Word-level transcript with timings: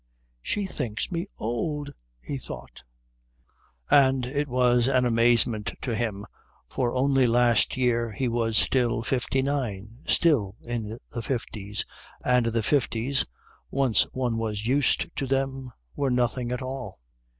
"She 0.41 0.65
thinks 0.65 1.11
me 1.11 1.27
old," 1.37 1.93
he 2.19 2.39
thought; 2.39 2.81
and 3.87 4.25
it 4.25 4.47
was 4.47 4.87
an 4.87 5.05
amazement 5.05 5.73
to 5.81 5.93
him, 5.93 6.25
for 6.67 6.91
only 6.95 7.27
last 7.27 7.77
year 7.77 8.11
he 8.11 8.27
was 8.27 8.57
still 8.57 9.03
fifty 9.03 9.43
nine, 9.43 9.99
still 10.07 10.55
in 10.65 10.97
the 11.13 11.21
fifties, 11.21 11.85
and 12.25 12.47
the 12.47 12.63
fifties, 12.63 13.27
once 13.69 14.07
one 14.11 14.37
was 14.39 14.65
used 14.65 15.15
to 15.17 15.27
them, 15.27 15.71
were 15.95 16.09
nothing 16.09 16.51
at 16.51 16.63
all. 16.63 16.97